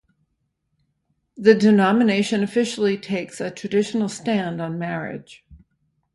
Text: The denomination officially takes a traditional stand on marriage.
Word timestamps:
The 1.37 1.53
denomination 1.53 2.41
officially 2.41 2.97
takes 2.97 3.39
a 3.39 3.51
traditional 3.51 4.09
stand 4.09 4.59
on 4.59 4.79
marriage. 4.79 5.45